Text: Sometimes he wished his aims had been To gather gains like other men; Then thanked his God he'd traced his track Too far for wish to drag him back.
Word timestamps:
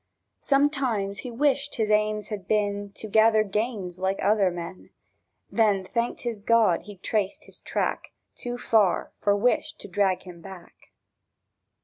Sometimes 0.39 1.19
he 1.19 1.29
wished 1.29 1.75
his 1.75 1.91
aims 1.91 2.29
had 2.29 2.47
been 2.47 2.91
To 2.95 3.07
gather 3.07 3.43
gains 3.43 3.99
like 3.99 4.17
other 4.19 4.49
men; 4.49 4.89
Then 5.51 5.85
thanked 5.85 6.21
his 6.21 6.39
God 6.39 6.81
he'd 6.85 7.03
traced 7.03 7.43
his 7.43 7.59
track 7.59 8.11
Too 8.33 8.57
far 8.57 9.11
for 9.19 9.35
wish 9.35 9.73
to 9.73 9.87
drag 9.87 10.23
him 10.23 10.41
back. 10.41 10.89